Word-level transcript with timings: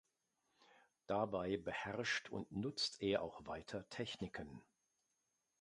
Dabei 1.05 1.57
beherrscht 1.57 2.31
und 2.31 2.51
nutzt 2.51 3.03
er 3.03 3.21
auch 3.21 3.45
weiter 3.45 3.87
Techniken. 3.91 4.63